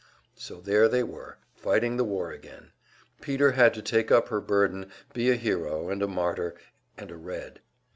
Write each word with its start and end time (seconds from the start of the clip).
So 0.35 0.59
there 0.59 0.87
they 0.87 1.03
were, 1.03 1.37
fighting 1.53 1.97
the 1.97 2.03
war 2.03 2.31
again; 2.31 2.71
Peter 3.21 3.51
had 3.51 3.71
to 3.75 3.83
take 3.83 4.09
up 4.11 4.29
her 4.29 4.41
burden, 4.41 4.89
be 5.13 5.29
a 5.29 5.35
hero, 5.35 5.89
and 5.91 6.01
a 6.01 6.07
martyr, 6.07 6.55
and 6.97 7.11
a 7.11 7.15
"Red." 7.17 7.59